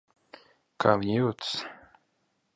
Kā 0.85 0.95
viņa 1.03 1.19
jūtas? 1.21 1.53